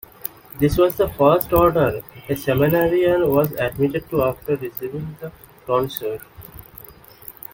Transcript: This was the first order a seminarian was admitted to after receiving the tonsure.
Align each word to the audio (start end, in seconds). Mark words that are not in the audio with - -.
This 0.57 0.79
was 0.79 0.95
the 0.97 1.07
first 1.09 1.53
order 1.53 2.01
a 2.27 2.35
seminarian 2.35 3.29
was 3.29 3.51
admitted 3.51 4.09
to 4.09 4.23
after 4.23 4.55
receiving 4.55 5.15
the 5.21 5.31
tonsure. 5.67 6.19